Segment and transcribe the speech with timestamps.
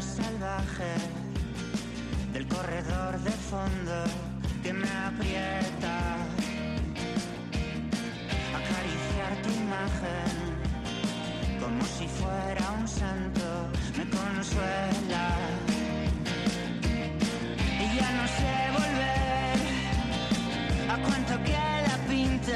[0.00, 0.92] salvaje
[2.32, 4.04] del corredor de fondo
[4.62, 6.16] que me aprieta.
[8.58, 10.30] Acariciar tu imagen
[11.60, 15.36] como si fuera un santo me consuela.
[17.80, 19.58] Y ya no sé volver
[20.90, 22.52] a cuánto que la pinto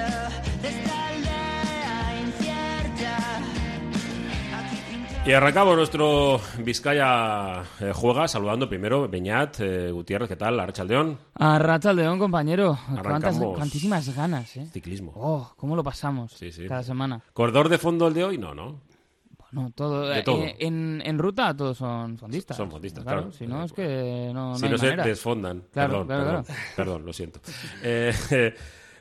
[0.62, 0.99] de esta
[5.30, 10.58] Y arrancamos nuestro Vizcaya eh, Juega saludando primero Beñat, eh, Gutiérrez, ¿qué tal?
[10.58, 12.76] Arrachaldeón, A Racha León, compañero.
[13.00, 14.66] Cuántas, cuantísimas ganas, ¿eh?
[14.72, 15.12] ciclismo.
[15.14, 16.66] Oh, cómo lo pasamos Sí, sí.
[16.66, 17.22] cada semana.
[17.32, 18.38] ¿Corredor de fondo el de hoy?
[18.38, 18.80] No, no.
[19.52, 20.42] Bueno, todo, De eh, todo.
[20.58, 22.56] en, en ruta todos son fondistas.
[22.56, 23.30] Son fondistas, claro.
[23.30, 25.62] Si no, es que no, no si hay no se desfondan.
[25.72, 26.60] Claro, perdón, claro, perdón, claro.
[26.76, 27.40] perdón, lo siento.
[27.84, 28.54] Eh, eh,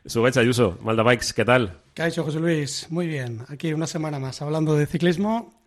[0.05, 1.81] Subecha Ayuso, Malda Bikes, ¿qué tal?
[1.93, 3.41] Caixo José Luis, muy bien.
[3.49, 5.59] Aquí una semana más hablando de ciclismo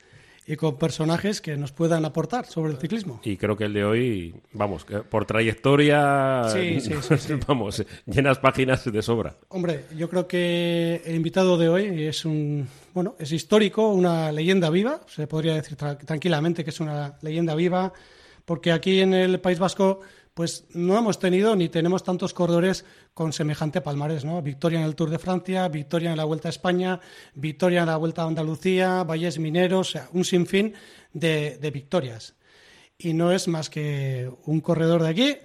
[0.47, 3.21] y con personajes que nos puedan aportar sobre el ciclismo.
[3.25, 7.33] Y creo que el de hoy, vamos, por trayectoria, Sí, sí, sí, sí.
[7.47, 9.37] vamos, llenas páginas de sobra.
[9.49, 14.71] Hombre, yo creo que el invitado de hoy es un, bueno, es histórico, una leyenda
[14.71, 17.93] viva, se podría decir tra- tranquilamente que es una leyenda viva,
[18.45, 20.01] porque aquí en el País Vasco
[20.35, 24.41] pues no hemos tenido ni tenemos tantos corredores con semejante palmarés, ¿no?
[24.43, 27.01] Victoria en el Tour de Francia, victoria en la Vuelta a España,
[27.35, 30.75] victoria en la Vuelta a Andalucía, Valles Mineros, o sea, un sinfín
[31.13, 32.37] de, de victorias.
[32.97, 35.37] Y no es más que un corredor de aquí,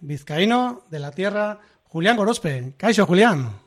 [0.00, 2.74] vizcaíno, de la tierra, Julián Gorospe.
[2.76, 3.58] Caixo, Julián.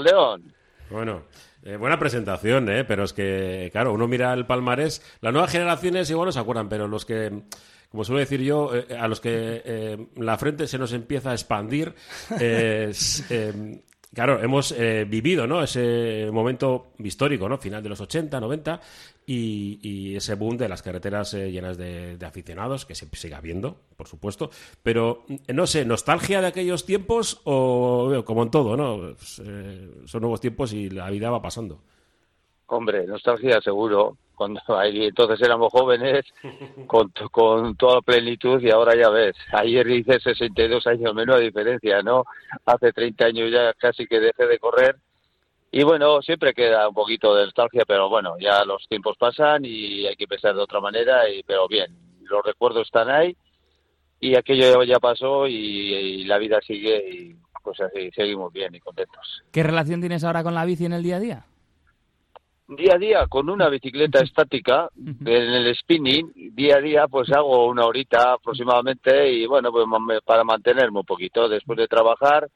[0.00, 0.54] León.
[0.90, 1.22] Bueno,
[1.64, 2.84] eh, buena presentación, ¿eh?
[2.84, 5.02] pero es que, claro, uno mira el palmarés.
[5.20, 7.42] Las nuevas generaciones igual no se acuerdan, pero los que,
[7.92, 11.34] como suelo decir yo, eh, a los que eh, la frente se nos empieza a
[11.34, 11.94] expandir,
[12.40, 12.92] eh,
[13.30, 13.82] eh,
[14.14, 15.62] claro, hemos eh, vivido ¿no?
[15.62, 17.58] ese momento histórico, ¿no?
[17.58, 18.80] final de los 80, 90,
[19.24, 24.08] y, ese boom de las carreteras eh, llenas de, aficionados, que se sigue habiendo, por
[24.08, 24.50] supuesto,
[24.82, 29.14] pero mm, no sé, nostalgia de aquellos tiempos o como en todo, ¿no?
[29.16, 31.82] Pues, eh, son nuevos tiempos y la vida va pasando.
[32.66, 34.16] Hombre, nostalgia seguro.
[34.34, 36.24] Cuando ahí entonces éramos jóvenes
[36.86, 39.36] con, con toda plenitud y ahora ya ves.
[39.52, 42.24] Ayer hice 62 años menos de diferencia, ¿no?
[42.66, 44.96] Hace 30 años ya casi que dejé de correr.
[45.70, 50.06] Y bueno, siempre queda un poquito de nostalgia, pero bueno, ya los tiempos pasan y
[50.06, 53.34] hay que pensar de otra manera, pero bien, los recuerdos están ahí
[54.20, 58.80] y aquello ya pasó y, y la vida sigue y pues así seguimos bien y
[58.80, 59.42] contentos.
[59.50, 61.46] ¿Qué relación tienes ahora con la bici en el día a día?
[62.76, 67.68] Día a día con una bicicleta estática en el spinning día a día pues hago
[67.68, 69.86] una horita aproximadamente y bueno pues
[70.24, 72.48] para mantenerme un poquito después de trabajar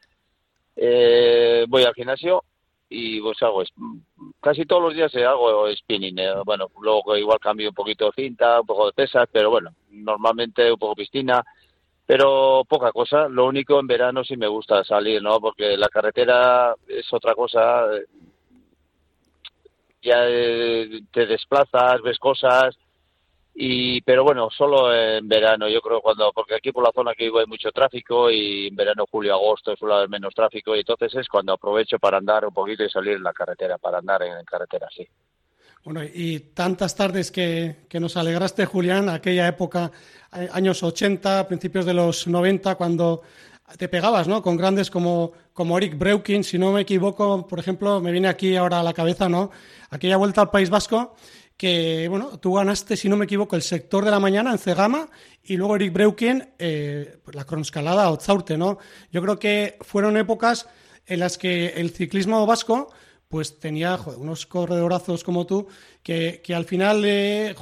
[0.77, 2.45] eh, voy al gimnasio
[2.89, 3.63] y pues hago
[4.41, 8.23] casi todos los días eh, hago spinning eh, bueno luego igual cambio un poquito de
[8.23, 11.45] cinta un poco de pesas pero bueno normalmente un poco piscina
[12.07, 13.29] pero poca cosa.
[13.29, 17.87] Lo único en verano sí me gusta salir no porque la carretera es otra cosa
[17.93, 18.07] eh,
[20.07, 20.25] ya
[21.13, 22.77] te desplazas, ves cosas,
[23.59, 27.25] y pero bueno, solo en verano, yo creo cuando, porque aquí por la zona que
[27.25, 31.15] vivo hay mucho tráfico y en verano, julio, agosto suele haber menos tráfico y entonces
[31.15, 34.45] es cuando aprovecho para andar un poquito y salir en la carretera, para andar en,
[34.45, 35.09] carretera, sí.
[35.85, 39.91] Bueno, y tantas tardes que, que nos alegraste, Julián, aquella época,
[40.37, 43.23] eh, años 80, principios de los 90, cuando
[43.79, 44.43] te pegabas, ¿no?
[44.43, 48.57] Con grandes como, como Eric Breukin, si no me equivoco, por ejemplo, me viene aquí
[48.57, 49.51] ahora a la cabeza, ¿no?
[49.91, 51.15] Aquella vuelta al País Vasco,
[51.57, 55.09] que, bueno, tú ganaste, si no me equivoco, el sector de la mañana en Cegama
[55.43, 58.79] y luego Eric Breukin, eh, la cronoscalada a Otzaurte, ¿no?
[59.11, 60.69] Yo creo que fueron épocas
[61.07, 62.93] en las que el ciclismo vasco
[63.37, 65.67] pues tenía unos corredorazos como tú
[66.03, 67.55] que, que al final, eh,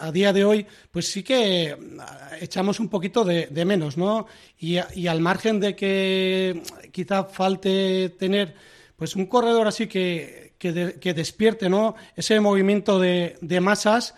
[0.00, 4.26] a, día de hoy, pues sí que ah, echamos un poquito de, de menos, ¿no?
[4.58, 8.56] Y, y al margen de que quizá falte tener
[8.96, 11.94] pues un corredor así que, que, de- que despierte, ¿no?
[12.16, 14.16] Ese movimiento de, de masas,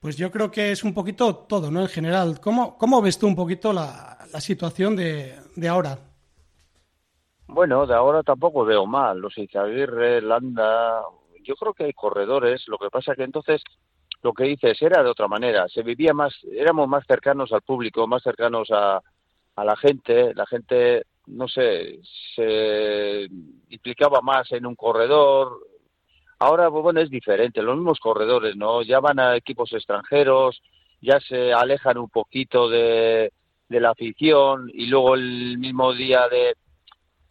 [0.00, 1.82] pues yo creo que es un poquito todo, ¿no?
[1.82, 2.40] En general.
[2.40, 5.98] ¿Cómo, cómo ves tú un poquito la, la situación de, de ahora?
[7.48, 11.02] Bueno, de ahora tampoco veo mal, los Izaguirre, Landa,
[11.42, 13.62] yo creo que hay corredores, lo que pasa que entonces
[14.22, 18.06] lo que dices era de otra manera, se vivía más, éramos más cercanos al público,
[18.08, 19.00] más cercanos a,
[19.56, 22.00] a la gente, la gente, no sé,
[22.34, 23.28] se
[23.70, 25.58] implicaba más en un corredor.
[26.38, 28.82] Ahora, pues, bueno, es diferente, los mismos corredores, ¿no?
[28.82, 30.60] Ya van a equipos extranjeros,
[31.00, 33.32] ya se alejan un poquito de,
[33.68, 36.56] de la afición y luego el mismo día de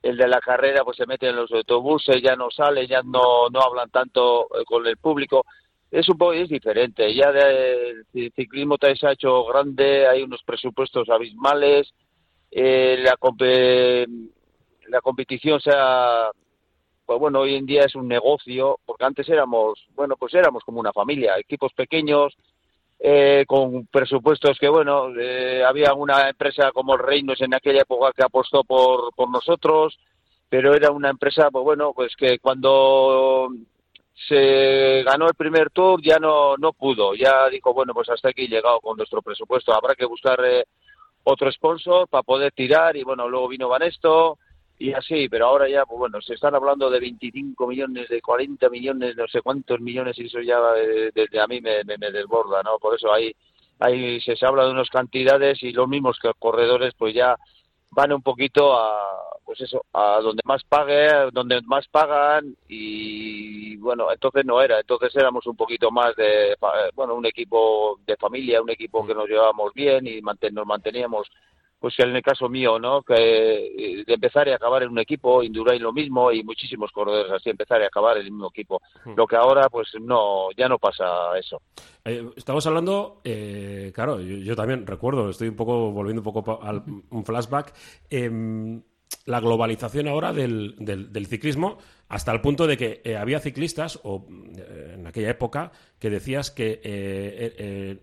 [0.06, 3.50] el de la carrera pues se meten en los autobuses, ya no salen, ya no,
[3.50, 5.46] no hablan tanto eh, con el público.
[5.92, 7.14] es un poco es diferente.
[7.14, 11.92] Ya de- el ciclismo se ha hecho grande, hay unos presupuestos abismales,
[12.52, 13.16] eh, la,
[14.88, 16.30] la competición se ha,
[17.06, 20.80] pues bueno, hoy en día es un negocio, porque antes éramos, bueno, pues éramos como
[20.80, 22.36] una familia, equipos pequeños,
[23.00, 28.24] eh, con presupuestos que, bueno, eh, había una empresa como Reinos en aquella época que
[28.24, 29.98] apostó por, por nosotros,
[30.50, 33.50] pero era una empresa, pues bueno, pues que cuando
[34.28, 38.46] se ganó el primer tour ya no, no pudo, ya dijo, bueno, pues hasta aquí
[38.46, 40.64] he llegado con nuestro presupuesto, habrá que buscar eh,
[41.24, 44.38] otro sponsor para poder tirar y bueno, luego vino Banesto
[44.78, 48.70] y así, pero ahora ya, pues bueno, se están hablando de 25 millones, de 40
[48.70, 52.78] millones, no sé cuántos millones y eso ya eh, desde a mí me, desborda, ¿no?
[52.80, 53.34] Por eso ahí,
[53.80, 57.38] ahí se, habla de unas cantidades y los mismos que corredores pues ya
[57.92, 64.12] van un poquito a pues eso a donde más pague donde más pagan y bueno
[64.12, 68.62] entonces no era entonces éramos un poquito más de fa- bueno un equipo de familia
[68.62, 71.30] un equipo que nos llevábamos bien y nos manteníamos
[71.86, 75.44] pues en el caso mío no que eh, de empezar y acabar en un equipo
[75.44, 78.82] Indurain lo mismo y muchísimos corredores así empezar y acabar en el mismo equipo.
[79.16, 81.06] Lo que ahora pues no ya no pasa
[81.40, 81.62] eso.
[82.04, 86.60] Eh, estamos hablando, eh, claro, yo, yo también recuerdo, estoy un poco volviendo un poco
[86.64, 87.72] al un flashback,
[88.10, 88.82] em,
[89.28, 91.78] la globalización ahora del, del- del ciclismo
[92.10, 94.26] hasta el punto de que eh, había ciclistas, o
[94.58, 98.00] eh, en aquella época, que decías que eh, eh,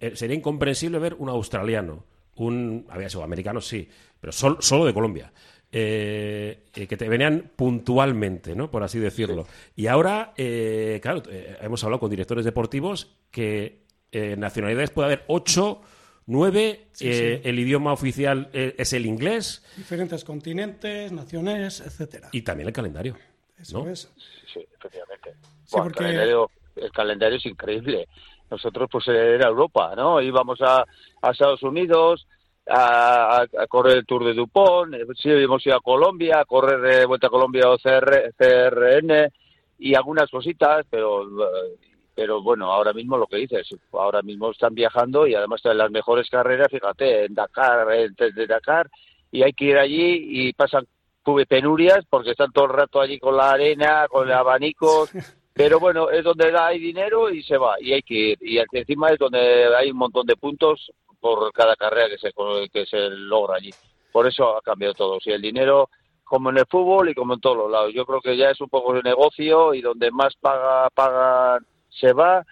[0.00, 2.04] eh, sería incomprensible ver un australiano,
[2.46, 3.88] un, había sido americano, sí,
[4.20, 5.32] pero sol- solo de Colombia.
[5.70, 8.70] eh, eh, que te venían puntualmente, ¿no?
[8.70, 9.46] Por así decirlo.
[9.76, 15.24] Y ahora, eh, claro, eh, hemos hablado con directores deportivos que eh, nacionalidades puede haber
[15.26, 15.82] ocho,
[16.24, 22.30] nueve, eh, el idioma oficial eh, es el inglés Diferentes continentes, naciones, etcétera.
[22.32, 23.16] y también el calendario.
[23.58, 23.90] Eso ¿no?
[23.90, 24.10] es.
[24.52, 25.34] Sí, efectivamente.
[25.70, 28.08] Porque- el, calendario, el calendario es increíble.
[28.50, 30.20] Nosotros, pues, era Europa, ¿no?
[30.20, 30.84] Íbamos a,
[31.22, 32.26] a Estados Unidos
[32.70, 37.06] a, correr el Tour de Dupont, eh, sí, hemos ido a Colombia, a correr de
[37.06, 39.32] Vuelta a Colombia o CR, CRN
[39.78, 41.76] y algunas cositas, pero eh,
[42.14, 45.90] pero bueno, ahora mismo lo que dices, ahora mismo están viajando y además en las
[45.90, 48.90] mejores carreras, fíjate, en Dakar, desde Dakar,
[49.30, 50.84] y hay que ir allí y pasan
[51.22, 55.12] tuve penurias porque están todo el rato allí con la arena, con abanicos,
[55.58, 58.38] pero bueno, es donde hay dinero y se va, y hay que ir.
[58.40, 62.32] Y encima es donde hay un montón de puntos por cada carrera que se,
[62.72, 63.70] que se logra allí.
[64.12, 65.18] Por eso ha cambiado todo.
[65.18, 65.90] Si el dinero,
[66.22, 68.60] como en el fútbol y como en todos los lados, yo creo que ya es
[68.60, 71.58] un poco de negocio y donde más paga, paga
[71.88, 72.46] se va.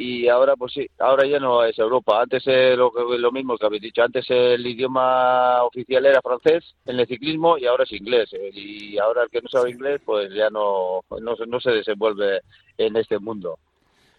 [0.00, 2.22] Y ahora, pues sí, ahora ya no es Europa.
[2.22, 4.00] Antes eh, lo, lo mismo que habéis dicho.
[4.00, 8.32] Antes el idioma oficial era francés en el ciclismo y ahora es inglés.
[8.32, 11.72] eh, Y ahora el que no sabe inglés, pues ya no, no, se- no se
[11.72, 12.42] desenvuelve
[12.76, 13.58] en este mundo.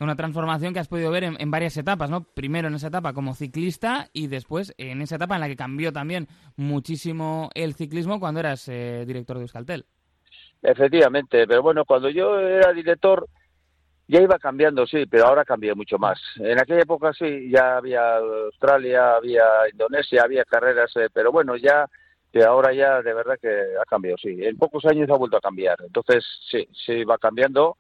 [0.01, 2.23] Una transformación que has podido ver en, en varias etapas, ¿no?
[2.25, 5.93] Primero en esa etapa como ciclista y después en esa etapa en la que cambió
[5.93, 6.27] también
[6.57, 9.85] muchísimo el ciclismo cuando eras eh, director de Euskaltel.
[10.61, 13.29] Efectivamente, pero bueno, cuando yo era director
[14.09, 16.19] ya iba cambiando, sí, pero ahora cambió mucho más.
[16.37, 21.85] En aquella época sí, ya había Australia, había Indonesia, había carreras, eh, pero bueno, ya
[22.47, 24.35] ahora ya de verdad que ha cambiado, sí.
[24.43, 25.77] En pocos años ha vuelto a cambiar.
[25.85, 27.77] Entonces, sí, sí va cambiando,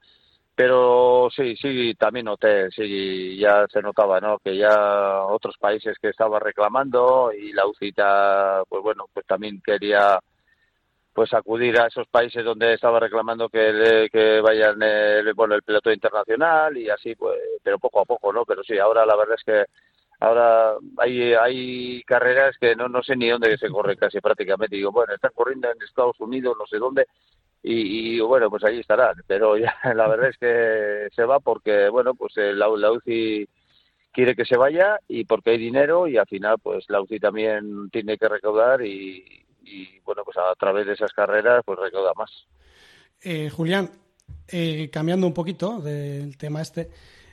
[0.53, 4.37] pero sí, sí, también noté, sí, ya se notaba, ¿no?
[4.37, 10.19] Que ya otros países que estaban reclamando y la UCITA, pues bueno, pues también quería
[11.13, 15.63] pues acudir a esos países donde estaba reclamando que, le- que vayan el, bueno el
[15.63, 19.35] piloto internacional y así pues pero poco a poco no pero sí ahora la verdad
[19.37, 19.65] es que
[20.21, 24.75] ahora hay hay carreras que no no sé ni dónde se corre casi prácticamente.
[24.75, 27.05] Digo bueno están corriendo en Estados Unidos no sé dónde
[27.63, 29.15] y, y, bueno pues ahí estarán.
[29.27, 33.47] Pero ya la verdad es que se va porque bueno pues eh, la, la UCI
[34.11, 37.89] quiere que se vaya y porque hay dinero y al final pues la UCI también
[37.91, 42.31] tiene que recaudar y, y bueno pues a través de esas carreras pues recauda más
[43.21, 43.91] Eh, Julián,
[44.47, 46.89] eh, cambiando un poquito del tema este,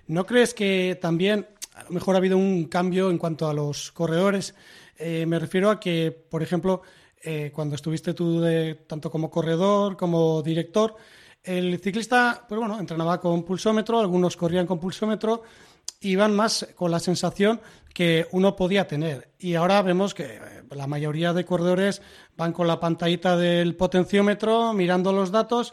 [0.08, 3.92] ¿no crees que también a lo mejor ha habido un cambio en cuanto a los
[3.92, 4.54] corredores?
[4.98, 6.82] Eh, me refiero a que, por ejemplo,
[7.22, 10.96] eh, cuando estuviste tú de, tanto como corredor como director,
[11.42, 15.42] el ciclista, pues bueno, entrenaba con pulsómetro, algunos corrían con pulsómetro,
[16.00, 17.60] iban más con la sensación
[17.96, 19.30] que uno podía tener.
[19.38, 22.02] Y ahora vemos que eh, la mayoría de corredores
[22.36, 25.72] van con la pantallita del potenciómetro, mirando los datos,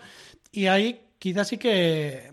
[0.51, 2.31] y ahí quizás sí que,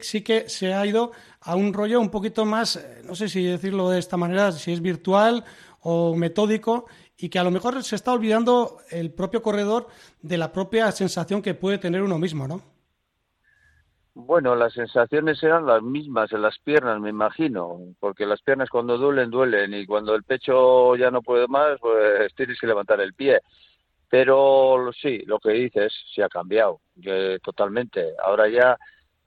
[0.00, 3.42] sí que se ha ido a un rollo un poquito más, eh, no sé si
[3.42, 5.44] decirlo de esta manera, si es virtual
[5.80, 6.86] o metódico,
[7.18, 9.88] y que a lo mejor se está olvidando el propio corredor
[10.22, 12.75] de la propia sensación que puede tener uno mismo, ¿no?
[14.18, 18.96] Bueno, las sensaciones eran las mismas en las piernas, me imagino, porque las piernas cuando
[18.96, 23.12] duelen, duelen, y cuando el pecho ya no puede más, pues tienes que levantar el
[23.12, 23.40] pie.
[24.08, 28.14] Pero sí, lo que dices, sí ha cambiado, que totalmente.
[28.24, 28.78] Ahora ya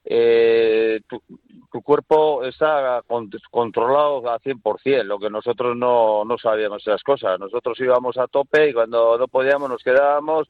[0.05, 1.21] eh, tu,
[1.71, 7.39] tu cuerpo está con- controlado a 100%, lo que nosotros no, no sabíamos esas cosas.
[7.39, 10.49] Nosotros íbamos a tope y cuando no podíamos nos quedábamos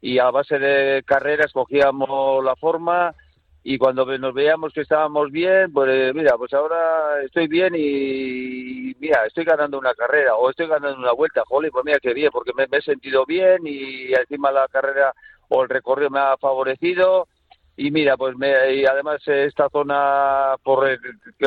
[0.00, 3.16] y a base de carreras cogíamos la forma
[3.62, 8.94] y cuando nos veíamos que estábamos bien, pues eh, mira, pues ahora estoy bien y,
[8.98, 12.30] mira, estoy ganando una carrera o estoy ganando una vuelta, jolly, pues mira qué bien,
[12.32, 15.12] porque me, me he sentido bien y encima la carrera
[15.48, 17.28] o el recorrido me ha favorecido.
[17.76, 20.98] Y mira, pues me, y además esta zona por el-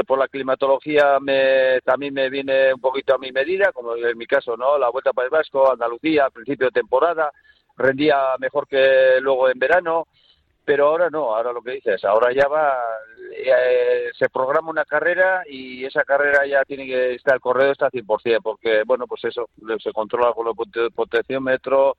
[0.07, 4.25] por la climatología me, también me viene un poquito a mi medida, como en mi
[4.25, 4.77] caso, ¿no?
[4.79, 7.31] La Vuelta al País Vasco, Andalucía, al principio de temporada,
[7.77, 10.07] rendía mejor que luego en verano,
[10.65, 12.73] pero ahora no, ahora lo que dices, ahora ya va,
[13.35, 17.85] eh, se programa una carrera y esa carrera ya tiene que estar, el corredor está
[17.87, 21.97] al 100%, porque, bueno, pues eso, se controla con el pot- potenciómetro,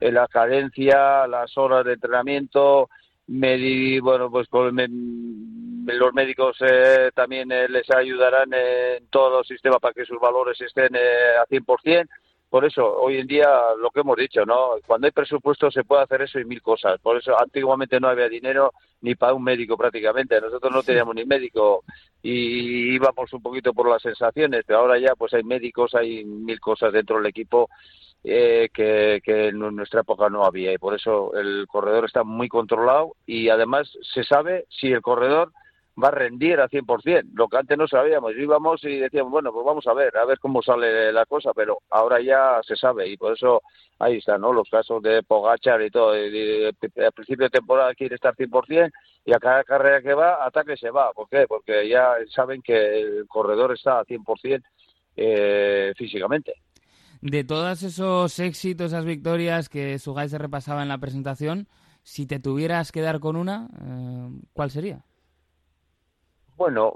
[0.00, 2.88] eh, la cadencia, las horas de entrenamiento,
[3.28, 9.78] medi- bueno, pues con los médicos eh, también eh, les ayudarán en todo el sistema
[9.78, 12.08] para que sus valores estén eh, a 100%.
[12.54, 13.48] Por eso, hoy en día,
[13.80, 14.76] lo que hemos dicho, ¿no?
[14.86, 17.00] Cuando hay presupuesto se puede hacer eso y mil cosas.
[17.00, 20.40] Por eso, antiguamente no había dinero ni para un médico prácticamente.
[20.40, 21.82] Nosotros no teníamos ni médico
[22.22, 26.60] y íbamos un poquito por las sensaciones, pero ahora ya pues hay médicos, hay mil
[26.60, 27.70] cosas dentro del equipo
[28.22, 32.48] eh, que, que en nuestra época no había y por eso el corredor está muy
[32.48, 35.50] controlado y además se sabe si el corredor
[36.02, 39.64] va a rendir al 100%, lo que antes no sabíamos, íbamos y decíamos, bueno, pues
[39.64, 43.16] vamos a ver, a ver cómo sale la cosa, pero ahora ya se sabe y
[43.16, 43.62] por eso
[44.00, 44.52] ahí están, ¿no?
[44.52, 46.74] Los casos de Pogachar y todo, y de-
[47.04, 48.90] al principio de temporada quiere estar 100%
[49.24, 51.46] y a cada carrera que va, ataque se va, ¿por qué?
[51.48, 54.62] Porque ya saben que el corredor está al 100%
[55.16, 56.54] eh, físicamente.
[57.20, 61.68] De todos esos éxitos, esas victorias que Sugay se repasaba en la presentación,
[62.02, 65.04] si te tuvieras que dar con una, eh, ¿cuál sería?
[66.56, 66.94] Bueno,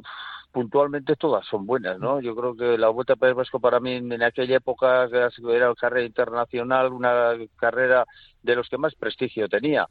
[0.52, 2.20] puntualmente todas son buenas, ¿no?
[2.20, 5.30] Yo creo que la Vuelta al País Vasco para mí en aquella época era
[5.66, 8.04] una carrera internacional, una carrera
[8.42, 9.86] de los que más prestigio tenía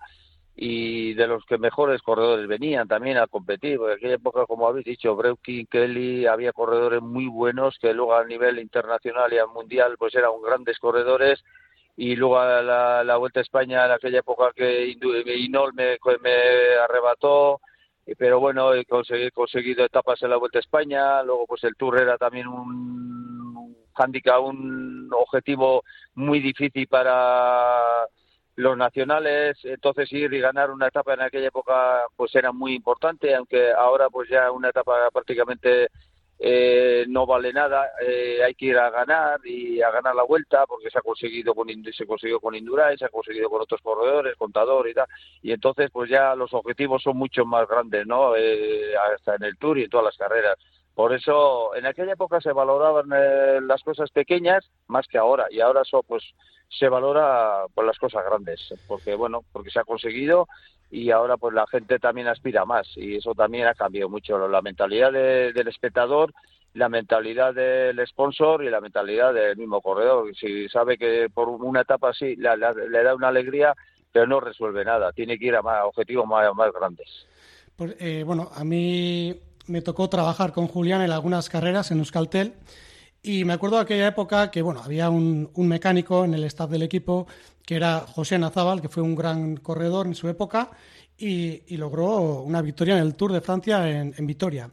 [0.56, 3.78] y de los que mejores corredores venían también a competir.
[3.78, 8.16] Porque en aquella época, como habéis dicho, Breukin, Kelly, había corredores muy buenos que luego
[8.16, 11.44] a nivel internacional y al mundial pues eran grandes corredores
[11.96, 16.76] y luego a la, la Vuelta a España en aquella época que Inol me, me
[16.84, 17.60] arrebató
[18.16, 22.00] pero bueno, he conseguido, conseguido etapas en la Vuelta a España, luego pues el Tour
[22.02, 25.84] era también un handicap, un objetivo
[26.16, 28.08] muy difícil para
[28.56, 33.36] los nacionales, entonces ir y ganar una etapa en aquella época pues era muy importante,
[33.36, 35.90] aunque ahora pues ya una etapa prácticamente
[36.40, 40.66] eh, no vale nada, eh, hay que ir a ganar y a ganar la vuelta
[40.68, 44.36] porque se ha conseguido con se consiguió con Indurain, se ha conseguido con otros corredores,
[44.38, 45.08] contador y tal,
[45.42, 48.36] y entonces pues ya los objetivos son mucho más grandes, ¿no?
[48.36, 50.58] Eh, hasta en el Tour y en todas las carreras.
[50.98, 55.62] Por eso en aquella época se valoraban eh, las cosas pequeñas más que ahora y
[55.62, 56.24] ahora eso pues
[56.70, 60.48] se valora por las cosas grandes, porque bueno, porque se ha conseguido
[60.90, 64.60] y ahora pues la gente también aspira más y eso también ha cambiado mucho la
[64.64, 66.34] mentalidad de- del espectador,
[66.74, 70.36] la mentalidad del sponsor y la mentalidad del mismo corredor.
[70.36, 73.76] Si sabe que por una etapa así le, le- da una alegría,
[74.12, 77.28] pero no resuelve nada, tiene que ir a más, objetivos más, más grandes.
[77.76, 82.56] Pues, eh, bueno, a mí me tocó trabajar con Julián en algunas carreras en Euskaltel
[83.22, 86.84] y me acuerdo de aquella época que, bueno, había un, mecánico en el staff del
[86.84, 87.28] equipo
[87.66, 90.72] que era José Nazábal, que fue un gran corredor en su época
[91.18, 94.72] y, logró una victoria en el Tour de Francia en, en Vitoria.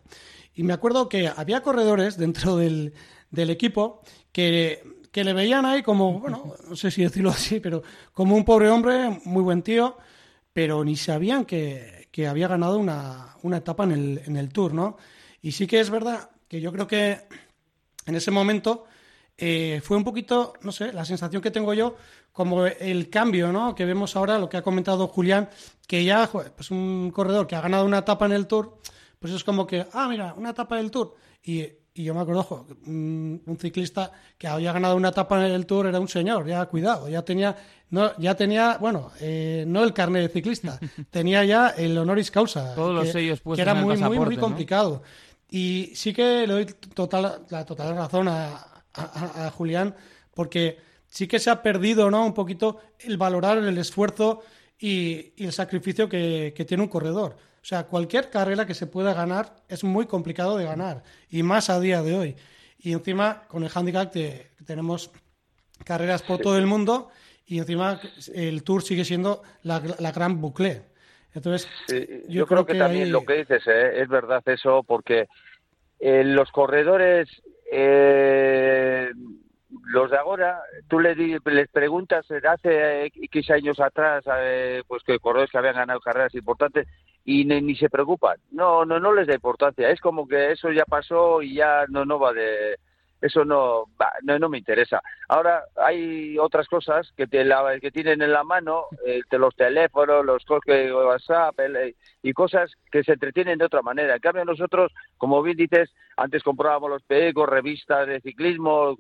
[0.55, 2.93] Y me acuerdo que había corredores dentro del,
[3.31, 7.83] del equipo que, que le veían ahí como, bueno, no sé si decirlo así, pero
[8.13, 9.97] como un pobre hombre, muy buen tío,
[10.53, 14.73] pero ni sabían que, que había ganado una, una etapa en el, en el Tour,
[14.73, 14.97] ¿no?
[15.42, 17.26] Y sí que es verdad que yo creo que
[18.06, 18.85] en ese momento
[19.37, 21.97] eh, fue un poquito, no sé, la sensación que tengo yo,
[22.30, 23.75] como el cambio, ¿no?
[23.75, 25.50] Que vemos ahora, lo que ha comentado Julián,
[25.88, 28.78] que ya, pues un corredor que ha ganado una etapa en el Tour,
[29.18, 31.16] pues es como que, ah, mira, una etapa en el Tour.
[31.42, 35.53] Y, y yo me acuerdo, jo, un, un ciclista que había ganado una etapa en
[35.53, 37.57] el Tour era un señor, ya cuidado, ya tenía,
[37.91, 40.79] no, ya tenía, bueno, eh, no el carnet de ciclista,
[41.11, 42.75] tenía ya el honoris causa.
[42.75, 44.41] Todos los que- sellos puestos que era en el muy, muy, muy ¿no?
[44.41, 45.03] complicado.
[45.51, 48.57] Y sí que le doy total, la total razón a,
[48.95, 49.95] a- a Julián,
[50.35, 52.27] porque sí que se ha perdido ¿no?
[52.27, 54.43] un poquito el valorar el esfuerzo
[54.81, 57.37] y, y el sacrificio que, que tiene un corredor.
[57.64, 61.71] O sea, cualquier carrera que se pueda ganar es muy complicado de ganar, y más
[61.71, 62.37] a día de hoy.
[62.78, 65.11] Y encima, con el handicap, que tenemos
[65.83, 67.09] carreras por todo el mundo,
[67.47, 67.99] y encima
[68.35, 70.83] el Tour sigue siendo la, la gran bucle.
[71.33, 73.92] Entonces, Sí, yo, creo, que, también ahí- lo que dices ¿eh?
[74.02, 75.26] es verdad eso, porque
[76.00, 77.30] eh, los corredores,
[77.73, 79.11] eh,
[79.87, 84.83] los de ahora, tú le di- les preguntas eh, hace eh, X años atrás, eh,
[84.87, 86.87] pues que corredores que habían ganado carreras importantes
[87.25, 88.37] y ni, ni se preocupan.
[88.50, 89.90] No, no, no les da importancia.
[89.90, 92.76] Es como que eso ya pasó y ya no, no va de
[93.25, 93.87] eso no,
[94.23, 95.00] no, no me interesa.
[95.28, 100.26] Ahora hay otras cosas que, te la, que tienen en la mano, eh, los teléfonos,
[100.26, 104.14] los coches WhatsApp el- y cosas que se entretienen de otra manera.
[104.14, 108.95] En cambio nosotros, como bien dices, antes comprábamos los periódicos, revistas de ciclismo,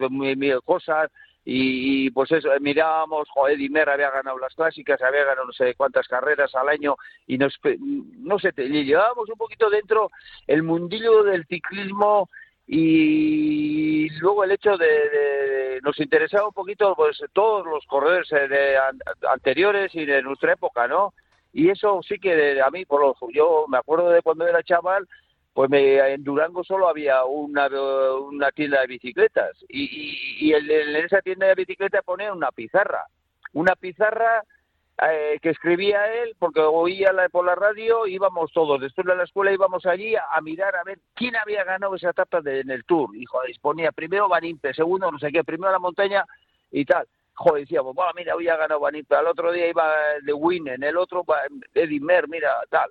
[0.64, 1.10] cosas
[1.44, 5.74] y, pues eso, eh, mirábamos, joder, Dimer había ganado las clásicas, había ganado no sé
[5.74, 10.10] cuántas carreras al año y nos, no sé, llevábamos un poquito dentro
[10.46, 12.30] el mundillo del ciclismo
[12.66, 18.48] y luego el hecho de, de- nos interesaba un poquito pues todos los corredores eh,
[18.48, 18.98] de an-
[19.30, 21.12] anteriores y de nuestra época no
[21.52, 24.62] y eso sí que de- a mí por lo yo me acuerdo de cuando era
[24.62, 25.06] chaval
[25.52, 29.56] pues me- en Durango solo había una, una tienda de bicicletas.
[29.68, 33.04] Y, y, en esa tienda de bicicletas ponían una pizarra.
[33.52, 34.42] Una pizarra
[35.02, 39.24] eh, que escribía él, porque oía la- por la radio, íbamos todos, después de la
[39.24, 42.84] escuela íbamos allí a, mirar a ver quién había ganado esa etapa de- en el
[42.84, 43.14] Tour.
[43.16, 46.24] Y joder, ponía primero Van Impe, segundo no sé qué, primero la montaña
[46.70, 47.06] y tal.
[47.34, 50.68] Joder, decíamos, "Buah, mira, hoy ha ganado Van Impe, al otro día iba de Win,
[50.68, 51.24] en el otro
[51.74, 52.88] Eddie Mer, mira, tal.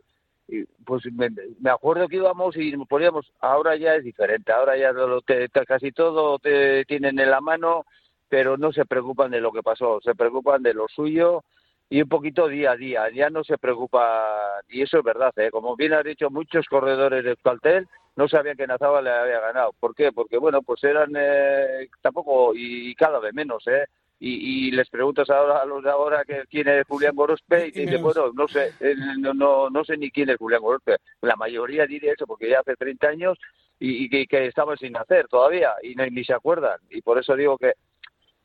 [0.50, 1.30] Y pues me,
[1.62, 5.48] me acuerdo que íbamos y nos poníamos, ahora ya es diferente, ahora ya lo- te-
[5.66, 7.86] casi todo te tienen en la mano,
[8.28, 11.46] pero no se preocupan de lo que pasó, se preocupan de lo suyo
[11.90, 15.52] y un poquito día a día, ya no se preocupa, y eso es verdad, ¿eh?
[15.52, 19.74] como bien has dicho, muchos corredores de Euskaltel no sabían que Nazaba le había ganado.
[19.80, 20.12] ¿Por qué?
[20.12, 23.86] Porque, bueno, pues eran eh, tampoco, y cada vez menos, ¿eh?
[24.20, 27.72] Y, y les preguntas ahora a los de ahora que quién es Julián Gorospe y
[27.74, 30.96] te dicen, bueno, no sé, eh, no, no, no sé ni quién es Julián Gorospe.
[31.22, 33.38] La mayoría diría eso, porque ya hace 30 años
[33.80, 36.80] y, y que, que estaban sin nacer todavía y no- ni se acuerdan.
[36.90, 37.74] Y por eso digo que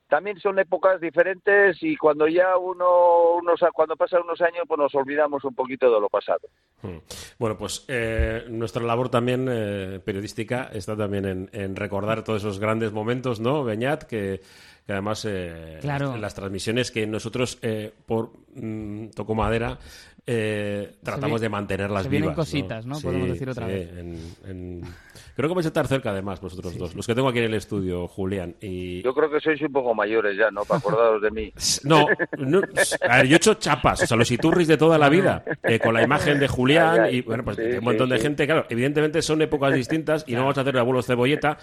[0.09, 4.95] también son épocas diferentes y cuando ya uno, unos, cuando pasan unos años, pues nos
[4.95, 6.49] olvidamos un poquito de lo pasado.
[6.83, 6.99] Hmm.
[7.39, 12.59] Bueno, pues eh, nuestra labor también eh, periodística está también en, en recordar todos esos
[12.59, 14.05] grandes momentos, ¿no, Beñat?
[14.05, 14.41] Que,
[14.87, 16.15] que además eh, Claro.
[16.15, 19.79] en las transmisiones que nosotros, eh, por mm, toco madera,
[20.31, 22.37] eh, tratamos vi- de mantenerlas se vienen vivas.
[22.37, 23.01] cositas, ¿no?
[23.01, 23.89] Podemos decir otra sí, vez.
[23.97, 24.83] en- en-
[25.35, 26.97] Creo que vais a estar cerca, además, vosotros dos.
[26.97, 28.57] Los que tengo aquí en el estudio, Julián.
[28.61, 29.03] Y...
[29.03, 30.65] Yo creo que sois un poco mayores ya, ¿no?
[30.65, 31.53] Para acordaros de mí.
[31.85, 32.61] No, no,
[33.09, 35.79] a ver, yo he hecho chapas, o sea, los iturris de toda la vida, eh,
[35.79, 37.17] con la imagen de Julián Ay, ay.
[37.19, 38.23] y, bueno, pues Sí, un montón sí, de sí.
[38.25, 41.57] gente, claro, evidentemente son épocas distintas y no vamos a hacer de abuelos cebolleta.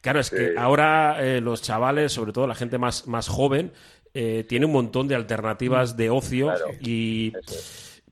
[0.00, 3.72] Claro, es que ahora eh, los chavales, sobre todo la gente más, más joven,
[4.14, 6.66] eh, tiene un montón de alternativas de ocio Claro.
[6.80, 7.32] y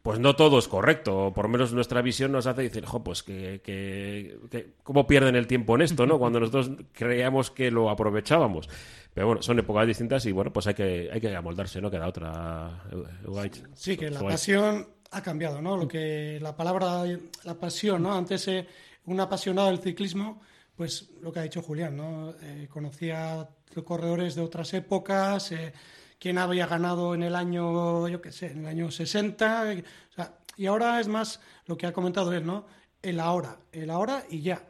[0.03, 1.33] pues no todo es correcto.
[1.35, 5.35] Por lo menos nuestra visión nos hace decir, jo, pues que, que, que- cómo pierden
[5.37, 6.18] el tiempo en esto, ¿no?
[6.20, 8.68] Cuando nosotros creíamos que lo aprovechábamos.
[9.12, 11.90] Pero bueno, son épocas distintas y bueno, pues hay que, hay que amoldarse, ¿no?
[11.90, 12.85] Queda otra.
[13.27, 13.62] Ugaich.
[13.74, 15.77] Sí, que la pasión ha cambiado, ¿no?
[15.77, 17.03] Lo que la palabra,
[17.44, 18.14] la pasión, ¿no?
[18.14, 18.66] Antes eh,
[19.07, 20.40] un apasionado del ciclismo,
[20.78, 22.32] pues lo que ha dicho Julián, ¿no?
[22.40, 23.48] Eh, conocía
[23.84, 25.72] corredores de otras épocas, eh,
[26.18, 30.14] quién había ganado en el año, yo qué sé, en el año 60, eh, o
[30.14, 32.64] sea, y ahora es más lo que ha comentado él, ¿no?
[33.02, 34.62] El ahora, el ahora y ya.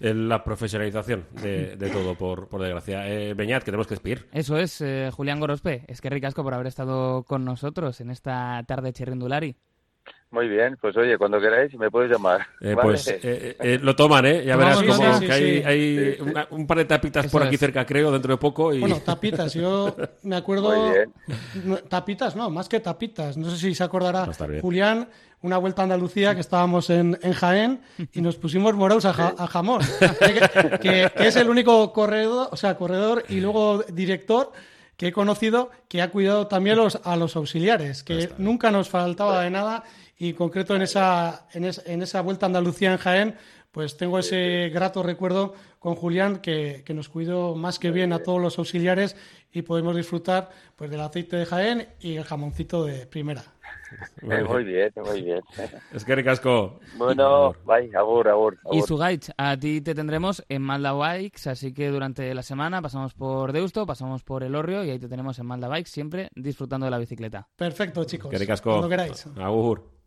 [0.00, 3.08] Eh, La profesionalización de, de todo, por, por desgracia.
[3.08, 4.28] Eh, Beñat, que tenemos que despedir.
[4.32, 5.84] Eso es, eh, Julián Gorospe.
[5.88, 9.56] Es que ricasco por haber estado con nosotros en esta tarde chirrindulari.
[10.30, 12.46] Muy bien, pues oye, cuando queráis me podéis llamar.
[12.60, 12.88] Eh, ¿vale?
[12.90, 14.44] Pues eh, eh, lo toman, ¿eh?
[14.44, 15.62] Ya verás Tomamos como que hay, Sí, sí.
[15.64, 16.22] hay Sí, sí.
[16.22, 17.60] una- un par de tapitas Eso por aquí es.
[17.60, 18.74] cerca, creo, dentro de poco.
[18.74, 18.80] Y...
[18.80, 20.70] Bueno, tapitas, yo me acuerdo.
[20.76, 21.12] Muy bien.
[21.64, 23.36] No, Tapitas, no, más que tapitas.
[23.38, 24.28] No sé si se acordará.
[24.60, 25.08] Julián,
[25.40, 27.80] una vuelta a Andalucía que estábamos en, en Jaén
[28.12, 29.80] y nos pusimos morados a, ja- a jamón.
[30.20, 34.52] que, que- que es el único corredor, o sea, corredor y luego director
[34.98, 39.42] que he conocido que ha cuidado también los, a los auxiliares, que nunca nos faltaba
[39.42, 39.84] de nada
[40.18, 43.36] y en concreto en esa, en, es- en esa vuelta a Andalucía en Jaén,
[43.72, 48.18] pues tengo ese grato recuerdo con Julián que, que nos cuidó más que bien a
[48.18, 49.14] todos los auxiliares
[49.52, 53.44] y podemos disfrutar pues del aceite de Jaén y el jamoncito de primera.
[54.22, 55.40] Muy bien, muy bien.
[55.92, 56.78] Es que ricasco.
[56.96, 58.58] Bueno, bye, agur, agur.
[58.72, 58.82] Y.
[58.82, 63.52] Sugaich, a ti te tendremos en Malda Bikes, así que durante la semana pasamos por
[63.52, 66.90] Deusto, pasamos por El Orrio y ahí te tenemos en Malda Bikes, siempre disfrutando de
[66.90, 67.48] la bicicleta.
[67.56, 68.30] Perfecto, chicos.
[68.30, 68.70] Que ricasco.
[68.70, 69.26] Cuando queráis.
[69.38, 69.97] Agur.